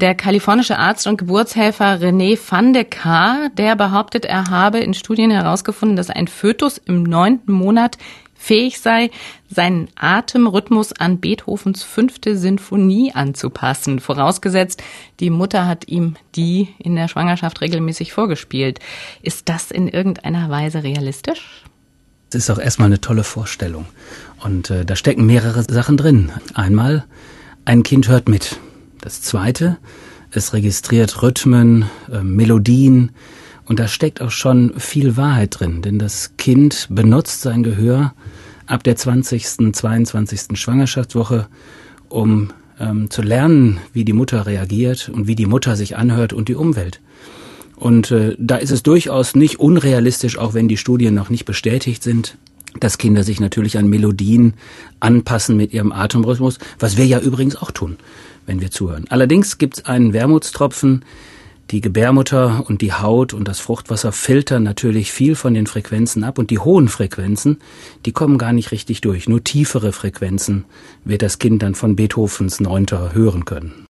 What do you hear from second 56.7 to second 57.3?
was wir ja